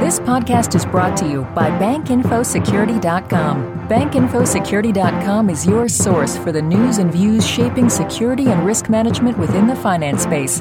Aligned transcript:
This 0.00 0.18
podcast 0.18 0.74
is 0.74 0.84
brought 0.86 1.14
to 1.18 1.28
you 1.28 1.42
by 1.54 1.68
BankInfoSecurity.com. 1.78 3.86
BankInfoSecurity.com 3.86 5.50
is 5.50 5.66
your 5.66 5.90
source 5.90 6.38
for 6.38 6.52
the 6.52 6.62
news 6.62 6.96
and 6.96 7.12
views 7.12 7.46
shaping 7.46 7.90
security 7.90 8.46
and 8.46 8.64
risk 8.64 8.88
management 8.88 9.36
within 9.36 9.66
the 9.66 9.76
finance 9.76 10.22
space. 10.22 10.60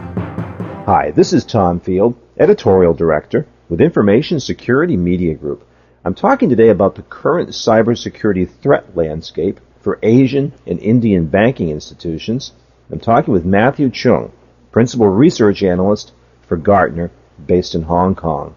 Hi, 0.86 1.12
this 1.16 1.32
is 1.32 1.46
Tom 1.46 1.80
Field, 1.80 2.18
Editorial 2.38 2.94
Director 2.94 3.48
with 3.70 3.80
Information 3.80 4.42
Security 4.42 4.98
Media 4.98 5.36
Group. 5.36 5.66
I'm 6.04 6.16
talking 6.16 6.50
today 6.50 6.68
about 6.68 6.96
the 6.96 7.04
current 7.04 7.52
cybersecurity 7.52 8.50
threat 8.62 8.98
landscape 8.98 9.62
for 9.80 10.00
Asian 10.04 10.52
and 10.68 10.80
Indian 10.80 11.28
banking 11.28 11.70
institutions. 11.70 12.52
I'm 12.92 13.00
talking 13.00 13.34
with 13.34 13.46
Matthew 13.46 13.90
Chung, 13.90 14.34
Principal 14.74 15.08
Research 15.08 15.64
Analyst 15.64 16.12
for 16.46 16.58
Gartner, 16.58 17.10
based 17.48 17.74
in 17.74 17.84
Hong 17.84 18.16
Kong. 18.16 18.54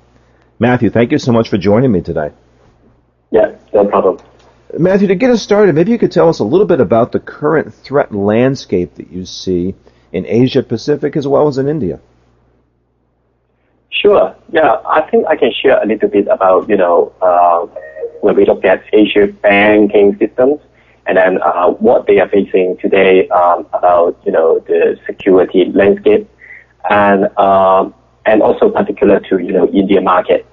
Matthew, 0.62 0.90
thank 0.90 1.10
you 1.10 1.18
so 1.18 1.32
much 1.32 1.48
for 1.48 1.58
joining 1.58 1.90
me 1.90 2.02
today. 2.02 2.30
Yeah, 3.32 3.56
no 3.74 3.84
problem. 3.84 4.18
Matthew, 4.78 5.08
to 5.08 5.16
get 5.16 5.28
us 5.30 5.42
started, 5.42 5.74
maybe 5.74 5.90
you 5.90 5.98
could 5.98 6.12
tell 6.12 6.28
us 6.28 6.38
a 6.38 6.44
little 6.44 6.68
bit 6.68 6.80
about 6.80 7.10
the 7.10 7.18
current 7.18 7.74
threat 7.74 8.14
landscape 8.14 8.94
that 8.94 9.10
you 9.10 9.26
see 9.26 9.74
in 10.12 10.24
Asia 10.24 10.62
Pacific 10.62 11.16
as 11.16 11.26
well 11.26 11.48
as 11.48 11.58
in 11.58 11.66
India. 11.66 11.98
Sure. 13.90 14.36
Yeah, 14.52 14.76
I 14.86 15.00
think 15.10 15.26
I 15.26 15.34
can 15.34 15.52
share 15.52 15.82
a 15.82 15.86
little 15.86 16.08
bit 16.08 16.28
about, 16.28 16.68
you 16.68 16.76
know, 16.76 17.12
uh, 17.20 17.66
when 18.20 18.36
we 18.36 18.46
look 18.46 18.64
at 18.64 18.84
Asia 18.92 19.26
banking 19.42 20.16
systems 20.20 20.60
and 21.08 21.16
then 21.16 21.42
uh, 21.42 21.70
what 21.70 22.06
they 22.06 22.20
are 22.20 22.28
facing 22.28 22.76
today 22.76 23.28
um, 23.30 23.66
about, 23.72 24.16
you 24.24 24.30
know, 24.30 24.60
the 24.60 24.96
security 25.06 25.64
landscape 25.74 26.30
and 26.88 27.36
um, 27.36 27.92
and 28.26 28.40
also 28.42 28.70
particular 28.70 29.18
to, 29.28 29.38
you 29.38 29.52
know, 29.52 29.66
India 29.66 30.00
market. 30.00 30.46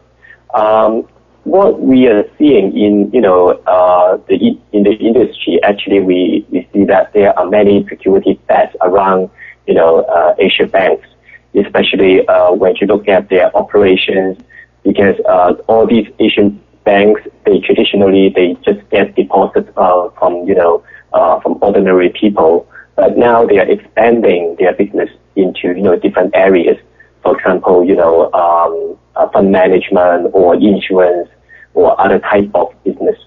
Um, 0.53 1.07
what 1.43 1.81
we 1.81 2.07
are 2.07 2.23
seeing 2.37 2.77
in 2.77 3.11
you 3.11 3.21
know 3.21 3.49
uh, 3.65 4.17
the 4.27 4.57
in 4.71 4.83
the 4.83 4.93
industry, 4.93 5.59
actually, 5.63 5.99
we, 5.99 6.45
we 6.49 6.67
see 6.73 6.85
that 6.85 7.13
there 7.13 7.37
are 7.37 7.47
many 7.47 7.85
security 7.87 8.39
threats 8.45 8.75
around 8.81 9.29
you 9.67 9.73
know 9.73 10.01
uh, 10.01 10.35
Asia 10.37 10.67
banks, 10.67 11.07
especially 11.55 12.27
uh, 12.27 12.51
when 12.51 12.75
you 12.79 12.87
look 12.87 13.07
at 13.07 13.29
their 13.29 13.55
operations, 13.55 14.37
because 14.83 15.15
uh, 15.27 15.53
all 15.67 15.87
these 15.87 16.07
Asian 16.19 16.61
banks 16.83 17.21
they 17.45 17.59
traditionally 17.59 18.29
they 18.29 18.55
just 18.63 18.87
get 18.89 19.15
deposits 19.15 19.69
uh, 19.77 20.09
from 20.17 20.47
you 20.47 20.55
know 20.55 20.83
uh, 21.13 21.39
from 21.39 21.57
ordinary 21.61 22.09
people, 22.09 22.67
but 22.95 23.17
now 23.17 23.45
they 23.45 23.59
are 23.59 23.69
expanding 23.69 24.55
their 24.59 24.73
business 24.73 25.09
into 25.35 25.69
you 25.69 25.81
know 25.81 25.95
different 25.97 26.35
areas. 26.35 26.77
For 27.23 27.37
example, 27.37 27.83
you 27.83 27.95
know. 27.95 28.31
Um, 28.33 28.97
fund 29.33 29.51
management 29.51 30.31
or 30.33 30.55
insurance 30.55 31.29
or 31.73 31.99
other 31.99 32.19
type 32.19 32.49
of 32.53 32.67
business. 32.83 33.17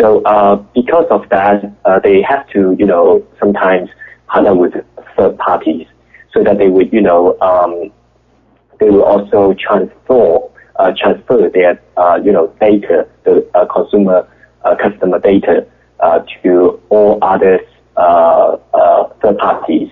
So 0.00 0.22
uh, 0.22 0.56
because 0.74 1.06
of 1.10 1.28
that, 1.28 1.64
uh, 1.84 2.00
they 2.00 2.22
have 2.22 2.48
to, 2.50 2.74
you 2.78 2.86
know, 2.86 3.26
sometimes 3.38 3.90
partner 4.28 4.54
with 4.54 4.72
third 5.16 5.36
parties 5.38 5.86
so 6.32 6.42
that 6.44 6.58
they 6.58 6.68
would, 6.68 6.92
you 6.92 7.02
know, 7.02 7.38
um, 7.40 7.90
they 8.78 8.88
will 8.88 9.04
also 9.04 9.54
transfer 9.54 10.38
uh, 10.76 10.92
transfer 10.96 11.50
their, 11.50 11.78
uh, 11.98 12.18
you 12.24 12.32
know, 12.32 12.46
data, 12.58 13.06
the 13.24 13.46
uh, 13.54 13.66
consumer 13.66 14.26
customer 14.80 15.18
data 15.18 15.66
to 16.42 16.80
all 16.88 17.18
other 17.20 17.60
third 19.20 19.36
parties. 19.38 19.90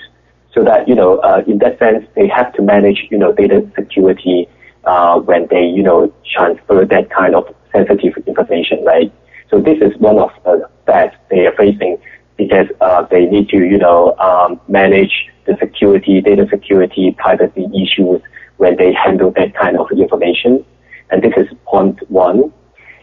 So 0.55 0.65
that, 0.65 0.89
you 0.89 0.95
know, 0.95 1.21
in 1.47 1.59
that 1.59 1.79
sense, 1.79 2.07
they 2.17 2.27
have 2.29 2.55
to 2.55 2.63
manage, 2.63 3.07
you 3.11 3.19
know, 3.19 3.33
data 3.33 3.71
security 3.77 4.49
uh, 4.89 5.19
when 5.21 5.47
they, 5.49 5.65
you 5.67 5.83
know, 5.83 6.13
transfer 6.35 6.85
that 6.85 7.11
kind 7.11 7.35
of 7.35 7.45
sensitive 7.73 8.15
information, 8.27 8.83
right? 8.85 9.13
So 9.51 9.61
this 9.61 9.79
is 9.83 9.93
one 9.99 10.19
of 10.19 10.31
the 10.45 10.69
that 10.87 11.11
they 11.31 11.47
are 11.47 11.55
facing 11.57 11.99
because 12.39 12.69
uh, 12.81 13.03
they 13.11 13.27
need 13.27 13.51
to, 13.51 13.59
you 13.59 13.77
know, 13.77 14.17
um, 14.17 14.61
manage 14.69 15.15
the 15.47 15.55
security, 15.61 16.21
data 16.23 16.47
security, 16.51 17.15
privacy 17.19 17.67
issues 17.85 18.23
when 18.57 18.77
they 18.77 18.93
handle 18.93 19.31
that 19.33 19.55
kind 19.55 19.77
of 19.79 19.91
information. 19.91 20.65
And 21.11 21.23
this 21.23 21.35
is 21.37 21.49
point 21.67 21.99
one. 22.11 22.53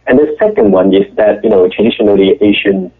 And 0.07 0.17
the 0.17 0.35
second 0.39 0.71
one 0.71 0.93
is 0.93 1.07
that, 1.17 1.43
you 1.43 1.49
know, 1.49 1.67
traditionally 1.69 2.29
Asian 2.41 2.91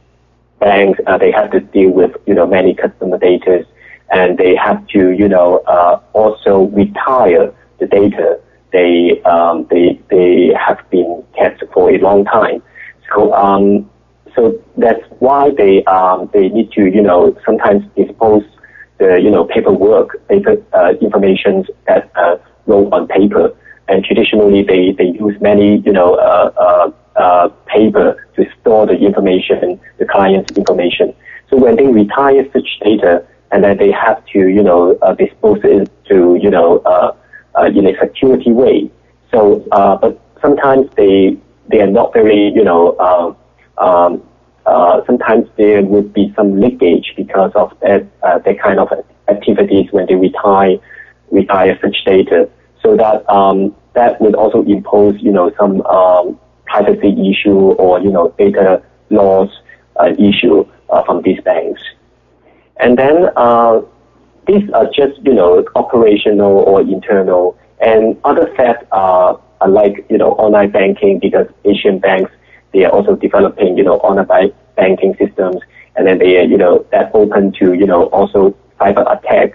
banks, 0.60 1.00
uh, 1.08 1.18
they 1.18 1.32
have 1.32 1.50
to 1.52 1.60
deal 1.60 1.90
with, 1.90 2.12
you 2.28 2.36
know, 2.36 2.46
many 2.46 2.76
customer 2.76 3.18
data 3.18 3.66
and 4.12 4.38
they 4.38 4.56
have 4.56 4.86
to, 4.88 5.12
you 5.12 5.28
know, 5.28 5.58
uh, 5.76 6.00
also 6.14 6.66
retire 6.82 7.54
the 7.80 7.88
data 7.88 8.40
they 8.72 9.22
um, 9.24 9.68
they 9.70 10.00
they 10.10 10.54
have 10.54 10.80
been 10.90 11.24
kept 11.38 11.64
for 11.74 11.92
a 11.92 11.98
long 12.00 12.26
time. 12.26 12.62
So 13.14 13.34
um, 13.34 13.90
so 14.36 14.62
that's 14.78 15.04
why 15.20 15.52
they 15.58 15.84
um, 15.86 16.30
they 16.34 16.50
need 16.50 16.72
to 16.74 16.86
you 16.86 17.02
know 17.02 17.38
sometimes 17.46 17.84
dispose 17.96 18.44
the 18.98 19.20
you 19.22 19.32
know 19.32 19.46
paperwork 19.46 20.28
paper 20.28 20.58
uh, 20.74 20.94
information 21.02 21.66
that 21.88 22.12
uh, 22.16 22.38
wrote 22.66 22.92
on 22.94 23.08
paper. 23.08 23.56
And 23.88 24.04
traditionally, 24.04 24.64
they, 24.64 24.94
they 24.94 25.12
use 25.20 25.40
many 25.40 25.78
you 25.86 25.92
know 25.92 26.16
uh, 26.16 26.52
uh, 26.58 27.20
uh, 27.20 27.48
paper 27.68 28.28
to 28.36 28.46
store 28.60 28.88
the 28.88 28.98
information, 28.98 29.80
the 30.00 30.06
client's 30.06 30.50
information. 30.58 31.14
So 31.50 31.58
when 31.58 31.76
they 31.76 31.86
retire 31.86 32.46
such 32.52 32.68
data, 32.82 33.26
and 33.52 33.64
then 33.64 33.78
they 33.78 33.92
have 33.92 34.26
to 34.34 34.40
you 34.40 34.64
know 34.64 34.98
uh, 35.02 35.14
dispose 35.14 35.60
it 35.64 35.92
to 36.10 36.38
you 36.42 36.50
know 36.50 36.80
uh, 36.80 37.16
uh, 37.58 37.66
in 37.66 37.88
a 37.88 37.98
security 38.00 38.52
way. 38.52 38.90
So, 39.32 39.66
uh, 39.72 39.98
but 39.98 40.20
sometimes 40.42 40.90
they 40.96 41.38
they 41.68 41.82
are 41.82 41.88
not 41.88 42.14
very, 42.14 42.52
you 42.54 42.64
know, 42.64 42.98
um, 43.00 43.36
um, 43.78 44.24
uh, 44.66 45.02
sometimes 45.06 45.48
there 45.58 45.82
would 45.84 46.14
be 46.14 46.34
some 46.36 46.60
leakage 46.60 47.14
because 47.16 47.52
of 47.56 47.72
that 47.82 48.06
uh, 48.24 48.40
that 48.40 48.60
kind 48.60 48.80
of 48.80 48.90
activities 49.28 49.92
when 49.92 50.06
they 50.08 50.16
retire 50.16 50.78
retire 51.32 51.78
such 51.82 51.98
data. 52.06 52.50
So 52.82 52.96
that 52.98 53.28
um, 53.30 53.76
that 53.94 54.20
would 54.22 54.36
also 54.36 54.64
impose, 54.64 55.16
you 55.22 55.32
know, 55.32 55.52
some 55.58 55.82
um, 55.82 56.40
privacy 56.66 57.32
issue 57.32 57.72
or 57.84 58.00
you 58.00 58.12
know 58.12 58.34
data 58.38 58.82
loss 59.10 59.50
uh, 60.00 60.12
issue 60.18 60.66
uh, 60.90 61.04
from 61.04 61.22
these 61.22 61.40
banks. 61.42 61.82
And 62.78 62.98
then 62.98 63.30
uh, 63.36 63.82
these 64.48 64.70
are 64.72 64.86
just, 64.86 65.20
you 65.24 65.34
know, 65.34 65.66
operational 65.76 66.60
or 66.60 66.82
internal. 66.82 67.58
And 67.80 68.18
other 68.24 68.52
threats 68.56 68.84
are, 68.92 69.40
are 69.62 69.70
like, 69.70 70.06
you 70.10 70.18
know, 70.18 70.32
online 70.34 70.72
banking 70.72 71.20
because 71.20 71.48
Asian 71.66 72.00
banks, 72.00 72.32
they 72.74 72.86
are 72.86 72.92
also 72.92 73.16
developing, 73.16 73.78
you 73.78 73.84
know, 73.84 73.98
online 73.98 74.52
banking 74.76 75.16
systems. 75.18 75.58
And 75.96 76.06
then 76.08 76.20
they 76.20 76.38
are, 76.38 76.44
you 76.44 76.58
know, 76.58 76.86
that 76.92 77.12
open 77.14 77.54
to, 77.54 77.74
you 77.74 77.86
know, 77.86 78.06
also 78.08 78.56
cyber 78.80 79.06
attack. 79.12 79.54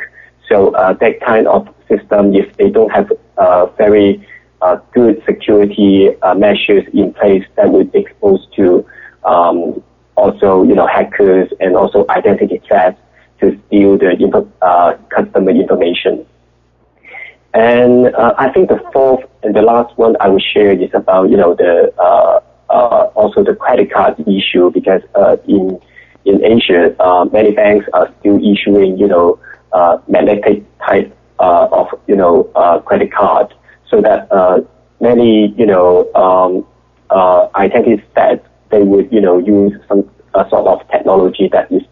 So 0.49 0.75
uh, 0.75 0.95
that 0.95 1.21
kind 1.21 1.47
of 1.47 1.69
system, 1.89 2.35
if 2.35 2.57
they 2.57 2.71
don't 2.71 2.91
have 2.91 3.13
uh, 3.37 3.67
very 3.77 4.27
uh, 4.63 4.77
good 4.93 5.23
security 5.27 6.11
uh, 6.23 6.35
measures 6.35 6.85
in 6.93 7.13
place, 7.15 7.45
that 7.57 7.71
would 7.71 7.95
expose 7.95 8.47
to 8.57 8.87
um, 9.25 9.83
also, 10.17 10.63
you 10.63 10.75
know, 10.75 10.87
hackers 10.87 11.51
and 11.61 11.77
also 11.77 12.05
identity 12.09 12.61
threats 12.67 12.99
to 13.41 13.59
steal 13.67 13.99
the 13.99 14.51
uh, 14.63 14.97
customer 15.09 15.51
information. 15.51 16.27
And 17.53 18.15
uh, 18.15 18.35
I 18.39 18.51
think 18.51 18.69
the 18.69 18.81
fourth 18.93 19.25
and 19.43 19.55
the 19.55 19.63
last 19.63 19.97
one 19.99 20.17
I 20.21 20.29
will 20.29 20.39
share 20.53 20.73
is 20.73 20.91
about 20.95 21.31
you 21.31 21.37
know 21.37 21.55
the 21.55 21.93
uh, 21.99 22.41
uh 22.71 23.11
also 23.17 23.43
the 23.43 23.57
credit 23.57 23.93
card 23.93 24.21
issue 24.29 24.71
because 24.71 25.03
uh, 25.17 25.37
in 25.49 25.81
in 26.25 26.45
Asia 26.45 26.95
uh, 27.03 27.25
many 27.25 27.51
banks 27.51 27.87
are 27.93 28.13
still 28.21 28.37
issuing 28.37 28.97
you 28.99 29.09
know 29.09 29.39
magnetic 30.07 30.63
type 30.79 31.17
of 31.41 31.89
you 32.07 32.15
know 32.15 32.45
credit 32.87 33.13
card 33.13 33.53
so 33.89 34.01
that 34.01 34.29
many 35.01 35.49
you 35.59 35.67
know 35.67 36.07
um, 36.15 36.65
identity 37.57 38.01
that 38.15 38.45
they 38.71 38.83
would 38.85 39.11
you 39.11 39.21
know 39.21 39.39
use 39.39 39.73
some 39.89 40.09
sort 40.51 40.67
of 40.69 40.89
technology 40.89 41.49
that 41.49 41.71
is 41.73 41.83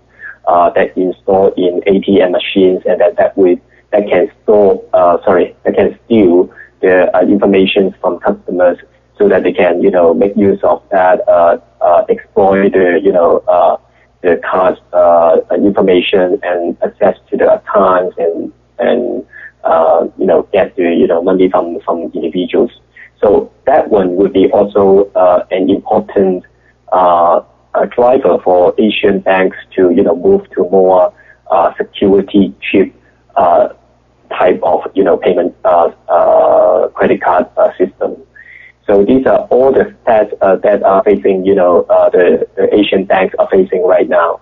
uh, 0.48 0.70
that 0.70 0.96
installed 0.96 1.54
in 1.56 1.80
ATM 1.86 2.32
machines 2.32 2.82
and 2.86 3.00
that 3.00 3.16
that 3.16 3.36
will 3.36 3.56
that 3.92 4.08
can 4.08 4.30
store 4.42 4.82
uh, 4.92 5.18
sorry 5.24 5.54
that 5.64 5.74
can 5.76 5.98
steal 6.04 6.52
the 6.80 7.14
uh, 7.16 7.20
information 7.22 7.94
from 8.00 8.18
customers 8.18 8.78
so 9.18 9.28
that 9.28 9.42
they 9.42 9.52
can 9.52 9.82
you 9.82 9.90
know 9.90 10.14
make 10.14 10.36
use 10.36 10.58
of 10.62 10.82
that 10.90 11.20
uh, 11.28 11.58
uh, 11.80 12.04
exploit 12.08 12.72
the 12.72 13.00
you 13.02 13.12
know 13.12 13.38
uh, 13.48 13.76
the 14.22 14.40
card 14.50 14.78
uh, 14.92 15.36
information 15.54 16.40
and 16.42 16.76
access 16.82 17.16
to 17.30 17.36
the 17.36 17.52
accounts 17.52 18.16
and 18.18 18.52
and 18.78 19.24
uh, 19.64 20.06
you 20.18 20.26
know 20.26 20.48
get 20.52 20.74
the 20.76 20.82
you 20.82 21.06
know 21.06 21.22
money 21.22 21.48
from 21.50 21.78
from 21.80 22.10
individuals. 22.14 22.70
So 23.20 23.52
that 23.66 23.90
one 23.90 24.14
would 24.16 24.32
be 24.32 24.48
also 24.50 25.10
uh, 25.14 25.44
an 25.50 25.68
important 25.68 26.44
uh, 26.92 27.40
a 27.82 27.86
driver 27.86 28.38
for 28.42 28.74
Asian 28.78 29.20
banks 29.20 29.56
to 29.76 29.90
you 29.90 30.02
know 30.02 30.16
move 30.16 30.48
to 30.50 30.62
more 30.70 31.12
uh, 31.50 31.72
security 31.76 32.54
chip 32.60 32.94
uh, 33.36 33.68
type 34.30 34.60
of 34.62 34.80
you 34.94 35.04
know 35.04 35.16
payment 35.16 35.54
uh, 35.64 35.90
uh, 36.08 36.88
credit 36.88 37.22
card 37.22 37.46
uh, 37.56 37.70
system. 37.76 38.16
So 38.86 39.04
these 39.04 39.26
are 39.26 39.40
all 39.50 39.72
the 39.72 39.94
threats 40.04 40.32
uh, 40.40 40.56
that 40.56 40.82
are 40.82 41.04
facing, 41.04 41.44
you 41.44 41.54
know, 41.54 41.84
the, 42.10 42.48
the 42.56 42.74
Asian 42.74 43.04
banks 43.04 43.34
are 43.38 43.46
facing 43.50 43.84
right 43.84 44.08
now. 44.08 44.40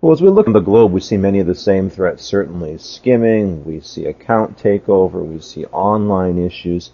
Well, 0.00 0.12
as 0.12 0.22
we 0.22 0.30
look 0.30 0.46
at 0.46 0.54
the 0.54 0.60
globe, 0.60 0.92
we 0.92 1.00
see 1.00 1.18
many 1.18 1.40
of 1.40 1.46
the 1.46 1.54
same 1.54 1.90
threats, 1.90 2.24
certainly 2.24 2.78
skimming, 2.78 3.64
we 3.64 3.80
see 3.80 4.06
account 4.06 4.56
takeover, 4.56 5.22
we 5.22 5.40
see 5.40 5.66
online 5.66 6.38
issues. 6.38 6.92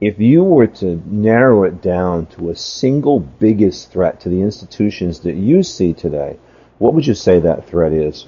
If 0.00 0.18
you 0.18 0.44
were 0.44 0.66
to 0.66 1.02
narrow 1.06 1.64
it 1.64 1.80
down 1.80 2.26
to 2.36 2.50
a 2.50 2.56
single 2.56 3.20
biggest 3.20 3.92
threat 3.92 4.20
to 4.20 4.28
the 4.28 4.42
institutions 4.42 5.20
that 5.20 5.36
you 5.36 5.62
see 5.62 5.94
today, 5.94 6.36
what 6.78 6.92
would 6.92 7.06
you 7.06 7.14
say 7.14 7.40
that 7.40 7.66
threat 7.66 7.92
is? 7.92 8.26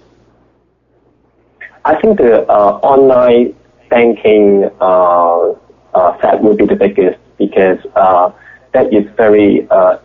I 1.85 2.01
think 2.01 2.19
the 2.19 2.49
uh, 2.49 2.81
online 2.83 3.55
banking 3.91 4.71
uh, 4.81 5.53
uh, 5.95 6.17
threat 6.19 6.43
would 6.43 6.57
be 6.57 6.67
the 6.67 6.77
biggest 6.77 7.19
because 7.37 7.79
uh, 7.97 8.33
that 8.73 8.93
is 8.93 9.05
very 9.17 9.69
uh, 9.71 9.99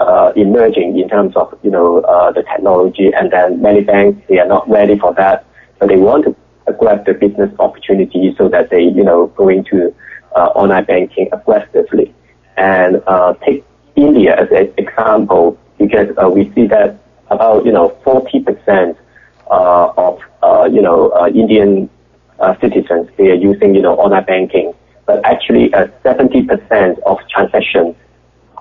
uh, 0.00 0.32
emerging 0.34 0.98
in 0.98 1.08
terms 1.08 1.36
of 1.36 1.56
you 1.62 1.70
know 1.70 2.00
uh, 2.00 2.32
the 2.32 2.42
technology, 2.42 3.12
and 3.14 3.30
then 3.30 3.62
many 3.62 3.82
banks 3.82 4.20
they 4.28 4.38
are 4.40 4.48
not 4.48 4.68
ready 4.68 4.98
for 4.98 5.14
that, 5.14 5.46
but 5.78 5.88
they 5.88 5.96
want 5.96 6.24
to 6.24 6.36
grab 6.72 7.04
the 7.06 7.14
business 7.14 7.50
opportunity 7.60 8.34
so 8.36 8.48
that 8.48 8.70
they 8.70 8.82
you 8.82 9.04
know 9.04 9.28
go 9.28 9.48
into 9.48 9.88
uh, 9.88 9.92
online 10.40 10.84
banking 10.84 11.28
aggressively. 11.32 12.14
And 12.56 13.02
uh, 13.06 13.34
take 13.44 13.64
India 13.96 14.36
as 14.36 14.48
an 14.50 14.72
example 14.76 15.58
because 15.78 16.08
uh, 16.22 16.28
we 16.28 16.52
see 16.54 16.66
that 16.68 16.98
about 17.30 17.64
you 17.64 17.72
know 17.72 17.90
40 18.04 18.40
percent 18.40 18.96
uh, 19.50 19.92
of 19.96 20.20
uh, 20.42 20.68
you 20.70 20.82
know 20.82 21.10
uh, 21.10 21.28
Indian 21.28 21.88
uh, 22.40 22.54
citizens 22.60 23.08
they 23.16 23.30
are 23.30 23.34
using 23.34 23.74
you 23.74 23.82
know 23.82 23.96
online 23.96 24.24
banking, 24.24 24.72
but 25.06 25.24
actually 25.24 25.72
uh, 25.74 25.88
70 26.02 26.42
percent 26.44 26.98
of 27.06 27.18
transactions 27.28 27.94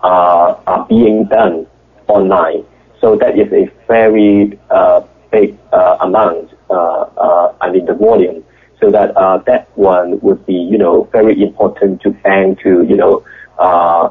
uh, 0.03 0.55
are 0.67 0.85
being 0.87 1.25
done 1.25 1.65
online. 2.07 2.65
So 2.99 3.15
that 3.17 3.37
is 3.37 3.51
a 3.51 3.69
very 3.87 4.57
uh, 4.69 5.01
big 5.31 5.57
uh, 5.71 5.97
amount. 6.01 6.49
I 7.61 7.69
mean 7.71 7.85
the 7.85 7.93
volume. 7.93 8.43
So 8.79 8.91
that 8.91 9.15
uh, 9.15 9.37
that 9.45 9.69
one 9.77 10.19
would 10.21 10.45
be 10.45 10.55
you 10.55 10.77
know 10.77 11.03
very 11.11 11.41
important 11.41 12.01
to 12.01 12.11
bank 12.11 12.59
to 12.63 12.83
you 12.83 12.95
know 12.95 13.23
uh, 13.57 14.09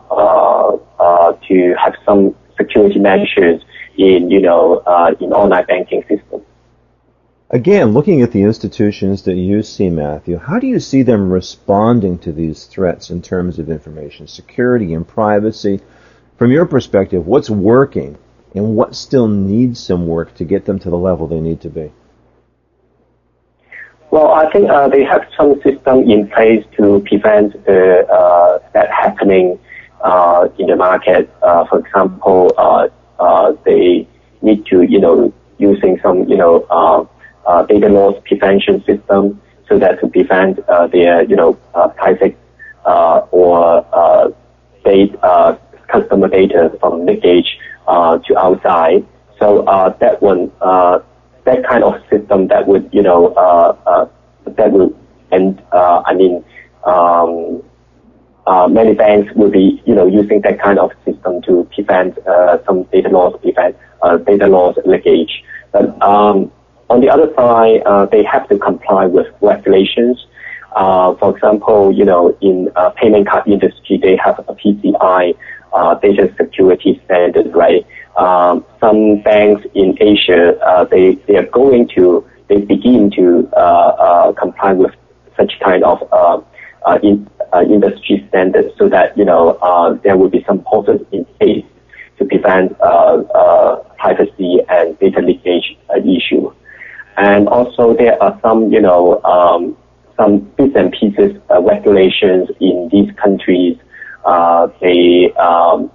uh, 0.98 1.32
to 1.48 1.74
have 1.82 1.94
some 2.06 2.34
security 2.56 2.98
measures 2.98 3.62
in 3.98 4.30
you 4.30 4.40
know 4.40 4.78
in 5.20 5.32
online 5.32 5.66
banking 5.66 6.02
system. 6.08 6.42
Again, 7.54 7.92
looking 7.92 8.22
at 8.22 8.32
the 8.32 8.44
institutions 8.44 9.24
that 9.24 9.34
you 9.34 9.62
see, 9.62 9.90
Matthew, 9.90 10.38
how 10.38 10.58
do 10.58 10.66
you 10.66 10.80
see 10.80 11.02
them 11.02 11.30
responding 11.30 12.16
to 12.20 12.32
these 12.32 12.64
threats 12.64 13.10
in 13.10 13.20
terms 13.20 13.58
of 13.58 13.68
information 13.68 14.26
security 14.26 14.94
and 14.94 15.06
privacy? 15.06 15.82
From 16.38 16.50
your 16.50 16.64
perspective, 16.64 17.26
what's 17.26 17.50
working 17.50 18.16
and 18.54 18.74
what 18.74 18.94
still 18.94 19.28
needs 19.28 19.80
some 19.80 20.06
work 20.06 20.34
to 20.36 20.44
get 20.44 20.64
them 20.64 20.78
to 20.78 20.88
the 20.88 20.96
level 20.96 21.26
they 21.26 21.40
need 21.40 21.60
to 21.60 21.68
be? 21.68 21.92
Well, 24.12 24.30
I 24.32 24.50
think 24.52 24.68
uh, 24.68 24.88
they 24.88 25.04
have 25.04 25.26
some 25.38 25.54
system 25.62 26.02
in 26.10 26.28
place 26.28 26.62
to 26.76 27.02
prevent 27.08 27.54
the, 27.64 28.06
uh, 28.06 28.58
that 28.74 28.90
happening 28.90 29.58
uh, 30.04 30.48
in 30.58 30.66
the 30.66 30.76
market. 30.76 31.30
Uh, 31.40 31.64
for 31.64 31.78
example, 31.78 32.52
uh, 32.58 32.88
uh, 33.18 33.52
they 33.64 34.06
need 34.42 34.66
to, 34.66 34.82
you 34.82 35.00
know, 35.00 35.32
using 35.56 35.98
some, 36.02 36.28
you 36.28 36.36
know, 36.36 36.60
uh, 37.46 37.62
data 37.64 37.88
loss 37.88 38.14
prevention 38.26 38.84
system 38.84 39.40
so 39.66 39.78
that 39.78 39.98
to 40.00 40.08
prevent 40.08 40.58
uh, 40.68 40.86
their, 40.88 41.22
you 41.24 41.34
know, 41.34 41.58
uh, 41.74 41.88
private 41.88 42.36
uh, 42.84 43.20
or 43.30 43.86
uh, 43.94 44.28
data, 44.84 45.18
uh, 45.22 45.56
customer 45.88 46.28
data 46.28 46.70
from 46.80 47.06
leakage 47.06 47.58
uh, 47.88 48.18
to 48.18 48.36
outside. 48.38 49.06
So 49.38 49.64
uh, 49.64 49.96
that 50.00 50.20
one, 50.20 50.52
uh, 50.60 50.98
that 51.44 51.66
kind 51.66 51.84
of 51.84 51.94
system 52.08 52.48
that 52.48 52.66
would, 52.66 52.88
you 52.92 53.02
know, 53.02 53.34
uh, 53.34 53.76
uh, 53.86 54.06
that 54.46 54.72
would, 54.72 54.96
and 55.30 55.60
uh, 55.72 56.02
I 56.06 56.14
mean, 56.14 56.44
um, 56.84 57.62
uh, 58.46 58.68
many 58.68 58.94
banks 58.94 59.32
will 59.34 59.50
be, 59.50 59.82
you 59.84 59.94
know, 59.94 60.06
using 60.06 60.40
that 60.42 60.60
kind 60.60 60.78
of 60.78 60.90
system 61.04 61.40
to 61.42 61.68
prevent 61.74 62.18
uh, 62.26 62.58
some 62.64 62.82
data 62.84 63.08
loss, 63.08 63.40
prevent 63.40 63.76
uh, 64.02 64.16
data 64.18 64.46
loss 64.46 64.76
leakage. 64.84 65.44
But 65.70 66.00
um, 66.02 66.50
on 66.90 67.00
the 67.00 67.08
other 67.08 67.32
side, 67.34 67.82
uh, 67.86 68.06
they 68.06 68.24
have 68.24 68.48
to 68.48 68.58
comply 68.58 69.06
with 69.06 69.26
regulations. 69.40 70.26
Uh, 70.74 71.14
for 71.16 71.34
example, 71.34 71.92
you 71.92 72.04
know, 72.04 72.36
in 72.40 72.68
uh, 72.76 72.90
payment 72.90 73.28
card 73.28 73.46
industry, 73.46 73.98
they 73.98 74.16
have 74.16 74.38
a 74.40 74.54
PCI 74.54 75.36
uh, 75.72 75.94
data 75.96 76.32
security 76.36 77.00
standard, 77.04 77.54
right? 77.54 77.86
Um, 78.16 78.64
some 78.80 79.22
banks 79.22 79.66
in 79.74 79.96
Asia, 80.00 80.58
uh, 80.60 80.84
they 80.84 81.14
they 81.26 81.36
are 81.36 81.46
going 81.46 81.88
to 81.96 82.26
they 82.48 82.60
begin 82.60 83.10
to 83.12 83.48
uh, 83.56 84.32
comply 84.32 84.72
with 84.74 84.94
such 85.36 85.52
kind 85.60 85.82
of 85.84 85.98
in, 87.02 87.28
industry 87.70 88.24
standards, 88.28 88.74
so 88.76 88.88
that 88.88 89.16
you 89.16 89.24
know 89.24 89.98
there 90.02 90.16
will 90.16 90.28
be 90.28 90.44
some 90.46 90.62
process 90.64 91.00
in 91.12 91.24
place 91.38 91.64
to 92.18 92.24
prevent 92.26 92.78
privacy 93.98 94.58
and 94.68 94.98
data 94.98 95.20
leakage 95.20 95.76
issue. 96.04 96.52
And 97.16 97.48
also 97.48 97.94
there 97.94 98.20
are 98.22 98.38
some, 98.42 98.72
you 98.72 98.80
know, 98.80 99.22
um, 99.22 99.76
some 100.16 100.40
bits 100.56 100.74
and 100.76 100.92
pieces 100.92 101.40
uh, 101.50 101.60
regulations 101.62 102.48
in 102.60 102.88
these 102.90 103.10
countries. 103.16 103.76
Uh, 104.24 104.68
they 104.80 105.32
um, 105.34 105.90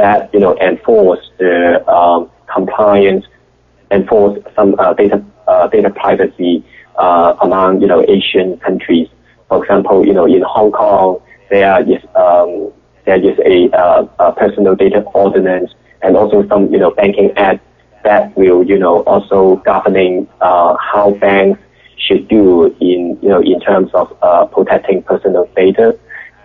that 0.00 0.32
you 0.34 0.40
know 0.40 0.56
enforce 0.58 1.24
the 1.38 1.54
um, 1.88 2.30
compliance, 2.52 3.24
enforce 3.90 4.38
some 4.56 4.74
uh, 4.78 4.94
data 4.94 5.18
uh, 5.46 5.66
data 5.68 5.90
privacy 5.90 6.64
uh, 6.96 7.34
among 7.42 7.80
you 7.82 7.86
know 7.86 8.00
Asian 8.08 8.58
countries. 8.58 9.08
For 9.48 9.62
example, 9.62 10.06
you 10.06 10.14
know 10.14 10.26
in 10.26 10.42
Hong 10.42 10.72
Kong 10.72 11.20
there 11.50 11.80
is 11.94 12.02
um, 12.14 12.72
there 13.06 13.20
is 13.30 13.36
a, 13.44 13.70
uh, 13.76 14.06
a 14.18 14.32
personal 14.32 14.74
data 14.74 15.00
ordinance 15.14 15.70
and 16.02 16.16
also 16.16 16.46
some 16.48 16.72
you 16.72 16.78
know 16.78 16.90
banking 16.90 17.30
act 17.36 17.62
that 18.04 18.36
will, 18.36 18.64
you 18.64 18.78
know, 18.78 19.02
also 19.02 19.56
governing 19.64 20.26
uh, 20.40 20.76
how 20.80 21.12
banks 21.20 21.60
should 21.98 22.26
do 22.28 22.66
in, 22.80 23.18
you 23.22 23.28
know, 23.28 23.40
in 23.42 23.60
terms 23.60 23.90
of 23.94 24.16
uh, 24.22 24.46
protecting 24.46 25.02
personal 25.02 25.48
data. 25.54 25.98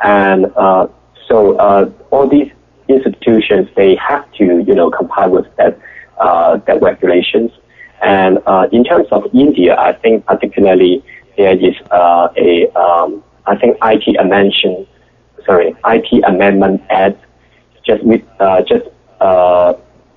And 0.04 0.48
uh, 0.56 0.88
so 1.28 1.58
uh, 1.58 1.90
all 2.12 2.28
these 2.28 2.52
institutions, 2.88 3.68
they 3.76 3.96
have 3.96 4.30
to, 4.34 4.64
you 4.68 4.76
know, 4.76 4.90
comply 4.90 5.28
with 5.28 5.46
that, 5.58 5.80
uh, 6.18 6.58
that 6.68 6.82
regulations. 6.82 7.52
And 8.02 8.40
uh, 8.46 8.68
in 8.72 8.84
terms 8.84 9.08
of 9.12 9.24
India, 9.34 9.76
I 9.78 9.94
think 9.94 10.26
particularly 10.26 11.04
there 11.38 11.58
is 11.58 11.76
a, 11.92 12.68
um, 12.76 13.24
I 13.46 13.56
think 13.56 13.78
IT 13.82 14.16
amendment, 14.20 14.88
sorry, 15.46 15.76
IT 15.86 16.24
Amendment 16.26 16.82
Act 16.90 17.24
just 17.86 18.04
with, 18.04 18.22
just 18.68 18.86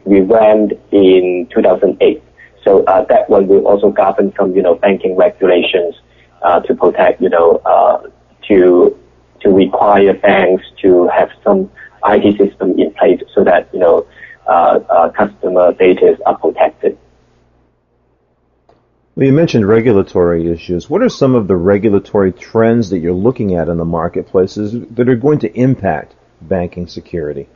we 0.04 0.22
went 0.22 0.72
in 0.90 1.46
2008. 1.54 2.22
So 2.64 2.84
uh, 2.84 3.04
that 3.04 3.28
one 3.30 3.46
will 3.46 3.66
also 3.66 3.90
govern 3.90 4.32
some, 4.36 4.54
you 4.54 4.62
know, 4.62 4.74
banking 4.74 5.16
regulations 5.16 5.94
uh, 6.42 6.60
to 6.60 6.74
protect, 6.74 7.20
you 7.20 7.28
know, 7.28 7.56
uh, 7.64 8.08
to 8.48 8.96
to 9.40 9.50
require 9.50 10.14
banks 10.14 10.64
to 10.82 11.06
have 11.08 11.30
some 11.44 11.70
IT 12.06 12.38
system 12.38 12.78
in 12.78 12.92
place 12.94 13.20
so 13.34 13.44
that 13.44 13.68
you 13.72 13.78
know 13.78 14.06
uh, 14.46 14.80
uh, 14.88 15.08
customer 15.10 15.72
data 15.72 16.16
are 16.26 16.38
protected. 16.38 16.98
Well, 19.14 19.26
you 19.26 19.32
mentioned 19.32 19.66
regulatory 19.66 20.50
issues. 20.50 20.88
What 20.88 21.02
are 21.02 21.08
some 21.08 21.34
of 21.34 21.48
the 21.48 21.56
regulatory 21.56 22.32
trends 22.32 22.90
that 22.90 23.00
you're 23.00 23.12
looking 23.12 23.54
at 23.56 23.68
in 23.68 23.76
the 23.76 23.84
marketplaces 23.84 24.72
that 24.72 25.08
are 25.08 25.16
going 25.16 25.40
to 25.40 25.52
impact 25.58 26.14
banking 26.40 26.86
security? 26.86 27.48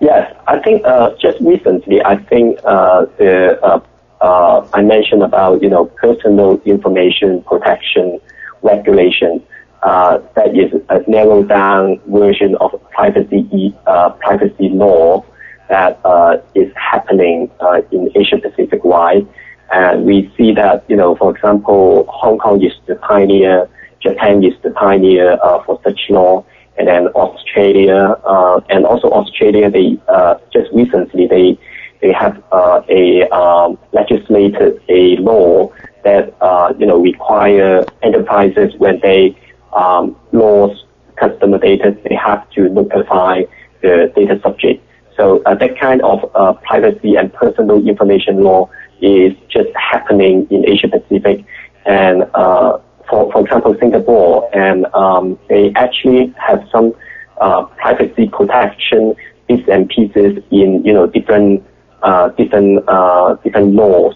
Yes, 0.00 0.34
I 0.46 0.58
think 0.58 0.84
uh, 0.84 1.14
just 1.20 1.40
recently, 1.40 2.02
I 2.04 2.16
think 2.16 2.58
uh, 2.64 3.06
the 3.16 3.58
uh, 3.62 3.80
uh, 4.20 4.68
I 4.72 4.82
mentioned 4.82 5.22
about 5.22 5.62
you 5.62 5.68
know 5.68 5.84
personal 5.84 6.60
information 6.64 7.42
protection 7.42 8.20
regulation. 8.62 9.42
Uh, 9.84 10.18
that 10.34 10.56
is 10.56 10.72
a 10.88 11.10
narrowed 11.10 11.46
down 11.46 12.00
version 12.06 12.56
of 12.56 12.70
privacy 12.90 13.74
uh, 13.86 14.08
privacy 14.12 14.70
law 14.70 15.22
that 15.68 16.00
uh, 16.06 16.38
is 16.54 16.72
happening 16.74 17.50
uh, 17.60 17.82
in 17.92 18.10
Asia 18.14 18.38
Pacific 18.38 18.82
wide, 18.82 19.26
and 19.74 20.06
we 20.06 20.32
see 20.38 20.54
that 20.54 20.84
you 20.88 20.96
know, 20.96 21.14
for 21.16 21.36
example, 21.36 22.06
Hong 22.08 22.38
Kong 22.38 22.64
is 22.64 22.72
the 22.86 22.94
pioneer, 22.94 23.68
Japan 24.00 24.42
is 24.42 24.54
the 24.62 24.70
pioneer 24.70 25.36
uh, 25.42 25.62
for 25.64 25.78
such 25.84 26.00
law, 26.08 26.42
and 26.78 26.88
then 26.88 27.08
Australia, 27.08 28.16
uh, 28.24 28.62
and 28.70 28.86
also 28.86 29.10
Australia, 29.10 29.70
they 29.70 29.98
uh, 30.08 30.36
just 30.50 30.72
recently 30.72 31.26
they 31.26 31.58
they 32.00 32.10
have 32.10 32.42
uh, 32.52 32.80
a 32.88 33.28
um, 33.28 33.76
legislated 33.92 34.80
a 34.88 35.16
law 35.16 35.70
that 36.04 36.34
uh, 36.40 36.72
you 36.78 36.86
know 36.86 36.98
require 36.98 37.84
enterprises 38.02 38.72
when 38.78 38.98
they 39.00 39.36
um, 39.74 40.16
laws 40.32 40.84
customer 41.16 41.58
data, 41.58 41.96
they 42.08 42.14
have 42.14 42.48
to 42.50 42.68
notify 42.68 43.42
the 43.82 44.12
data 44.14 44.40
subject. 44.42 44.82
So 45.16 45.42
uh, 45.46 45.54
that 45.54 45.78
kind 45.78 46.02
of 46.02 46.30
uh, 46.34 46.54
privacy 46.54 47.16
and 47.16 47.32
personal 47.32 47.86
information 47.86 48.42
law 48.42 48.68
is 49.00 49.32
just 49.48 49.68
happening 49.76 50.46
in 50.50 50.68
Asia 50.68 50.88
Pacific. 50.88 51.44
And 51.86 52.24
uh, 52.34 52.78
for, 53.08 53.30
for 53.32 53.42
example, 53.44 53.76
Singapore, 53.78 54.50
and 54.56 54.86
um, 54.94 55.38
they 55.48 55.72
actually 55.76 56.34
have 56.38 56.66
some 56.72 56.94
uh, 57.40 57.64
privacy 57.76 58.28
protection 58.28 59.14
bits 59.48 59.68
and 59.70 59.88
pieces 59.88 60.38
in 60.50 60.82
you 60.84 60.92
know 60.92 61.06
different 61.06 61.62
uh, 62.02 62.28
different 62.30 62.82
uh, 62.88 63.34
different 63.44 63.74
laws. 63.74 64.14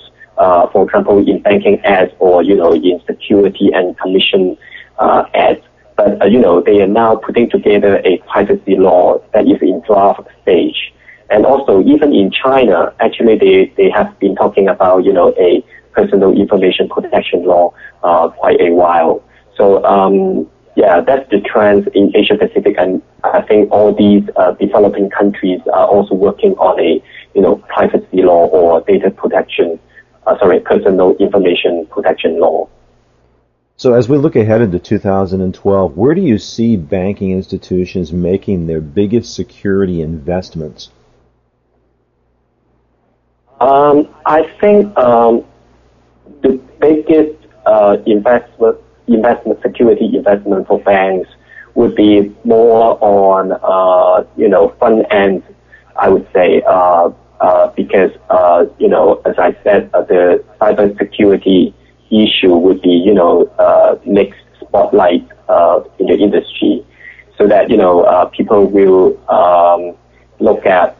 for 0.72 0.84
example, 0.84 1.18
in 1.28 1.42
banking 1.42 1.78
ads 1.84 2.12
or 2.18 2.42
you 2.42 2.56
know 2.56 2.72
in 2.72 3.00
security 3.06 3.70
and 3.74 3.96
commission 3.98 4.56
ads. 5.00 5.60
But 5.96 6.30
you 6.30 6.38
know 6.38 6.60
they 6.60 6.80
are 6.80 6.86
now 6.86 7.16
putting 7.16 7.50
together 7.50 8.00
a 8.04 8.18
privacy 8.30 8.76
law 8.76 9.20
that 9.32 9.46
is 9.46 9.60
in 9.60 9.82
draft 9.86 10.28
stage. 10.42 10.92
And 11.30 11.44
also, 11.44 11.82
even 11.82 12.14
in 12.14 12.30
China, 12.30 12.94
actually, 13.00 13.36
they, 13.36 13.72
they 13.76 13.90
have 13.90 14.18
been 14.18 14.34
talking 14.34 14.68
about, 14.68 15.04
you 15.04 15.12
know, 15.12 15.34
a 15.38 15.62
personal 15.92 16.32
information 16.32 16.88
protection 16.88 17.44
law 17.44 17.74
uh, 18.02 18.28
quite 18.28 18.60
a 18.60 18.70
while. 18.70 19.22
So, 19.56 19.84
um, 19.84 20.48
yeah, 20.74 21.00
that's 21.00 21.28
the 21.30 21.40
trend 21.40 21.88
in 21.88 22.16
Asia 22.16 22.36
Pacific, 22.36 22.76
and 22.78 23.02
I 23.24 23.42
think 23.42 23.70
all 23.72 23.92
these 23.92 24.22
uh, 24.36 24.52
developing 24.52 25.10
countries 25.10 25.60
are 25.72 25.86
also 25.88 26.14
working 26.14 26.52
on 26.52 26.78
a, 26.80 27.02
you 27.34 27.42
know, 27.42 27.56
privacy 27.56 28.22
law 28.22 28.46
or 28.46 28.80
data 28.82 29.10
protection, 29.10 29.78
uh, 30.26 30.38
sorry, 30.38 30.60
personal 30.60 31.16
information 31.16 31.86
protection 31.90 32.38
law. 32.40 32.68
So 33.78 33.94
as 33.94 34.08
we 34.08 34.18
look 34.18 34.34
ahead 34.34 34.60
into 34.60 34.80
2012, 34.80 35.96
where 35.96 36.12
do 36.12 36.20
you 36.20 36.36
see 36.36 36.74
banking 36.76 37.30
institutions 37.30 38.12
making 38.12 38.66
their 38.66 38.80
biggest 38.80 39.32
security 39.36 40.02
investments? 40.02 40.90
Um, 43.60 44.12
I 44.26 44.52
think 44.60 44.98
um, 44.98 45.44
the 46.42 46.60
biggest 46.80 47.38
uh, 47.66 47.98
investment, 48.04 48.78
investment 49.06 49.62
security 49.62 50.16
investment 50.16 50.66
for 50.66 50.80
banks 50.80 51.30
would 51.76 51.94
be 51.94 52.34
more 52.42 52.98
on, 53.00 53.52
uh, 53.62 54.28
you 54.36 54.48
know, 54.48 54.70
front 54.80 55.06
end, 55.12 55.44
I 55.94 56.08
would 56.08 56.26
say, 56.32 56.62
uh, 56.66 57.10
uh 57.38 57.68
because, 57.76 58.10
uh, 58.28 58.66
you 58.80 58.88
know, 58.88 59.22
as 59.24 59.38
I 59.38 59.56
said, 59.62 59.88
uh, 59.94 60.02
the 60.02 60.44
cyber 60.60 60.98
security 60.98 61.72
issue 62.10 62.54
would 62.56 62.82
be, 62.82 62.90
you 62.90 63.14
know, 63.14 63.50
next 64.04 64.40
spotlight 64.60 65.22
in 65.98 66.06
the 66.06 66.16
industry 66.18 66.84
so 67.36 67.46
that, 67.46 67.70
you 67.70 67.76
know, 67.76 68.30
people 68.36 68.66
will 68.66 69.18
um, 69.30 69.96
look 70.40 70.66
at, 70.66 70.96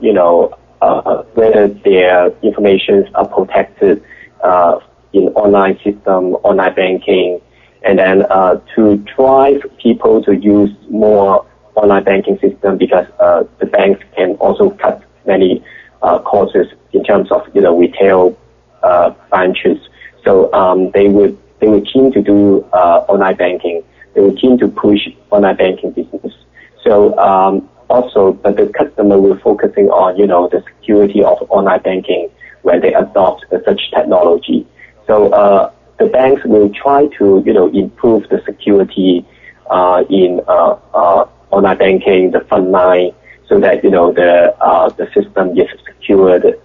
you 0.00 0.12
know, 0.12 0.56
uh, 0.82 1.22
whether 1.34 1.68
their 1.68 2.26
information 2.42 3.08
are 3.14 3.28
protected 3.28 4.02
uh, 4.42 4.80
in 5.12 5.28
online 5.28 5.76
system, 5.76 6.34
online 6.42 6.74
banking, 6.74 7.40
and 7.84 8.00
then 8.00 8.22
uh, 8.30 8.60
to 8.74 8.96
drive 9.16 9.62
people 9.80 10.22
to 10.24 10.34
use 10.34 10.70
more 10.90 11.46
online 11.76 12.02
banking 12.02 12.36
system 12.40 12.76
because 12.78 13.06
uh, 13.20 13.44
the 13.60 13.66
banks 13.66 14.02
can 14.16 14.34
also 14.40 14.70
cut 14.70 15.02
many 15.24 15.64
uh, 16.02 16.18
costs 16.18 16.56
in 16.92 17.04
terms 17.04 17.30
of 17.30 17.42
you 17.54 17.60
know 17.60 17.78
retail 17.78 18.36
uh, 18.82 19.10
branches. 19.30 19.78
So 20.24 20.52
um, 20.52 20.90
they 20.92 21.08
would 21.08 21.38
they 21.60 21.68
were 21.68 21.80
keen 21.80 22.12
to 22.12 22.22
do 22.22 22.64
uh, 22.72 23.04
online 23.08 23.36
banking. 23.36 23.82
They 24.14 24.20
were 24.20 24.32
keen 24.32 24.58
to 24.58 24.68
push 24.68 25.08
online 25.30 25.56
banking 25.56 25.92
business. 25.92 26.34
So 26.82 27.16
um, 27.18 27.68
also, 27.92 28.32
but 28.32 28.56
the 28.56 28.66
customer 28.78 29.20
will 29.20 29.38
focusing 29.38 29.88
on, 29.90 30.16
you 30.16 30.26
know, 30.26 30.48
the 30.48 30.64
security 30.66 31.22
of 31.22 31.38
online 31.50 31.82
banking 31.82 32.30
when 32.62 32.80
they 32.80 32.94
adopt 32.94 33.44
such 33.64 33.90
technology. 33.90 34.66
So, 35.06 35.30
uh, 35.32 35.70
the 35.98 36.06
banks 36.06 36.42
will 36.44 36.70
try 36.70 37.06
to, 37.18 37.42
you 37.44 37.52
know, 37.52 37.68
improve 37.68 38.28
the 38.30 38.42
security, 38.46 39.26
uh, 39.70 40.04
in, 40.08 40.40
uh, 40.48 40.76
uh, 40.94 41.26
online 41.50 41.78
banking, 41.78 42.30
the 42.30 42.40
front 42.48 42.70
line, 42.70 43.12
so 43.46 43.60
that, 43.60 43.84
you 43.84 43.90
know, 43.90 44.12
the, 44.12 44.56
uh, 44.60 44.88
the 44.90 45.06
system 45.12 45.56
is 45.58 45.68
secured, 45.84 46.58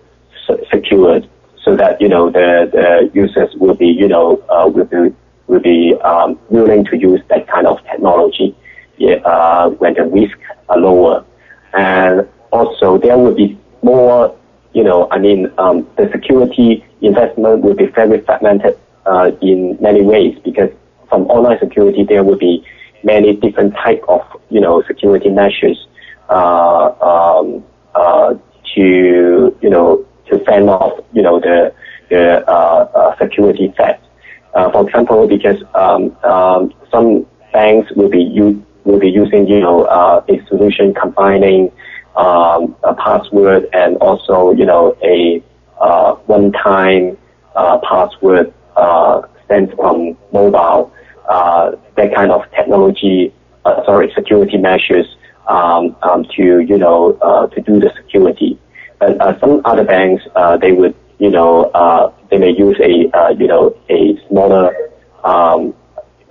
secured, 0.71 1.27
so 1.67 1.75
that, 1.75 1.99
you 1.99 2.07
know, 2.07 2.29
the, 2.29 2.69
the 2.71 3.11
users 3.13 3.53
will 3.55 3.75
be, 3.75 3.87
you 3.87 4.07
know, 4.07 4.41
uh, 4.47 4.69
will 4.69 4.85
be, 4.85 5.13
will 5.47 5.59
be, 5.59 5.93
um, 6.01 6.39
willing 6.49 6.85
to 6.85 6.97
use 6.97 7.19
that 7.27 7.45
kind 7.49 7.67
of 7.67 7.83
technology 7.83 8.55
uh, 9.25 9.69
when 9.71 9.93
the 9.95 10.05
risks 10.05 10.39
are 10.69 10.77
lower. 10.77 11.25
And 11.73 12.25
also 12.51 12.97
there 12.97 13.17
will 13.17 13.35
be 13.35 13.59
more, 13.83 14.33
you 14.71 14.83
know, 14.83 15.09
I 15.11 15.19
mean, 15.19 15.51
um, 15.57 15.85
the 15.97 16.09
security 16.13 16.85
investment 17.01 17.63
will 17.63 17.75
be 17.75 17.87
very 17.87 18.21
fragmented 18.21 18.79
uh, 19.05 19.31
in 19.41 19.77
many 19.81 20.03
ways 20.03 20.39
because 20.45 20.69
from 21.09 21.23
online 21.23 21.59
security 21.59 22.05
there 22.05 22.23
will 22.23 22.37
be 22.37 22.65
many 23.03 23.35
different 23.35 23.73
type 23.75 24.03
of, 24.07 24.21
you 24.49 24.61
know, 24.61 24.83
security 24.87 25.29
measures 25.29 25.85
uh, 26.29 26.93
um, 27.01 27.61
uh, 27.93 28.35
to, 28.73 29.57
you 29.61 29.69
know, 29.69 30.06
to 30.29 30.39
fend 30.45 30.69
off, 30.69 31.03
you 31.13 31.21
know, 31.21 31.39
the, 31.39 31.73
the 32.09 32.47
uh, 32.49 32.89
uh, 32.95 33.17
security 33.17 33.73
threats. 33.75 34.03
Uh, 34.53 34.71
for 34.71 34.87
example, 34.87 35.27
because 35.27 35.61
um, 35.75 36.15
um, 36.23 36.73
some 36.91 37.25
banks 37.53 37.91
will 37.95 38.09
be 38.09 38.21
used 38.21 38.61
will 38.87 38.99
be 38.99 39.09
using, 39.09 39.45
you 39.47 39.59
know, 39.59 39.83
uh, 39.83 40.23
a 40.29 40.45
solution 40.47 40.93
combining 40.93 41.71
um, 42.15 42.75
a 42.83 42.95
password 42.95 43.67
and 43.73 43.97
also, 43.97 44.51
you 44.53 44.65
know, 44.65 44.97
a 45.03 45.43
uh, 45.79 46.15
one-time 46.25 47.17
uh, 47.55 47.77
password 47.79 48.53
uh, 48.77 49.21
sent 49.47 49.75
from 49.75 50.17
mobile. 50.31 50.91
Uh, 51.29 51.71
that 51.97 52.15
kind 52.15 52.31
of 52.31 52.41
technology, 52.51 53.33
uh, 53.65 53.83
sorry, 53.83 54.09
security 54.15 54.57
measures 54.57 55.17
um, 55.47 55.95
um, 56.01 56.25
to, 56.35 56.61
you 56.61 56.77
know, 56.77 57.17
uh, 57.21 57.47
to 57.47 57.61
do 57.61 57.79
the 57.79 57.91
security. 57.97 58.57
Uh, 59.01 59.39
some 59.39 59.61
other 59.65 59.83
banks, 59.83 60.23
uh, 60.35 60.57
they 60.57 60.71
would, 60.71 60.95
you 61.19 61.29
know, 61.29 61.65
uh, 61.71 62.11
they 62.29 62.37
may 62.37 62.49
use 62.49 62.77
a, 62.79 63.15
uh, 63.17 63.29
you 63.29 63.47
know, 63.47 63.75
a 63.89 64.17
smaller 64.27 64.73
um, 65.23 65.73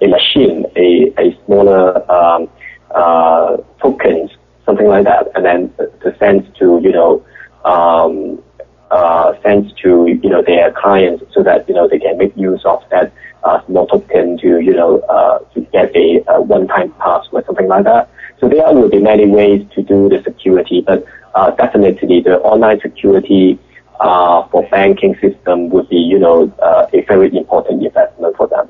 a 0.03 0.07
machine, 0.09 0.67
a, 0.77 1.13
a 1.19 1.39
smaller 1.45 2.11
um, 2.11 2.49
uh, 2.95 3.57
tokens, 3.81 4.31
something 4.65 4.87
like 4.87 5.05
that, 5.05 5.29
and 5.35 5.45
then 5.45 5.73
to 6.03 6.15
send 6.19 6.55
to 6.57 6.81
you 6.83 6.93
know 6.93 7.25
um, 7.65 8.43
uh, 8.91 9.33
send 9.43 9.73
to 9.83 10.07
you 10.23 10.29
know 10.29 10.43
their 10.43 10.73
clients 10.73 11.25
so 11.35 11.43
that 11.43 11.69
you 11.69 11.75
know 11.75 11.89
they 11.89 11.99
can 11.99 12.19
make 12.19 12.37
use 12.37 12.61
of 12.65 12.83
that 12.91 13.13
uh, 13.45 13.65
small 13.67 13.87
token 13.87 14.39
to 14.39 14.61
you 14.61 14.75
know 14.75 14.99
uh, 15.09 15.39
to 15.55 15.61
get 15.73 15.95
a, 15.97 16.23
a 16.29 16.41
one-time 16.41 16.93
password, 16.99 17.45
something 17.47 17.69
like 17.69 17.85
that. 17.85 18.11
So 18.41 18.49
there 18.49 18.73
will 18.73 18.91
be 18.91 19.01
many 19.01 19.27
ways 19.27 19.67
to 19.75 19.83
do 19.83 20.09
the 20.09 20.23
security, 20.23 20.83
but 20.83 21.05
uh, 21.35 21.51
definitely 21.53 22.21
the 22.21 22.39
online 22.41 22.81
security 22.81 23.59
uh, 24.01 24.47
for 24.49 24.69
banking 24.69 25.15
system 25.21 25.71
would 25.71 25.89
be 25.89 25.97
you 25.97 26.19
know 26.19 26.53
uh, 26.63 26.87
a 26.93 27.01
very 27.03 27.35
important 27.37 27.85
investment 27.85 28.37
for 28.37 28.47
them. 28.49 28.69